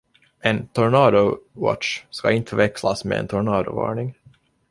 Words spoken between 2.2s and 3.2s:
inte förväxlas med